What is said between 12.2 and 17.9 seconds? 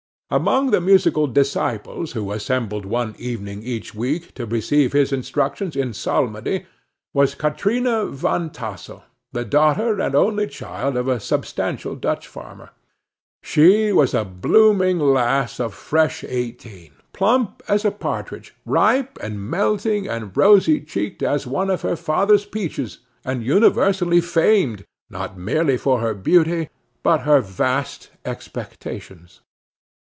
farmer. She was a blooming lass of fresh eighteen; plump as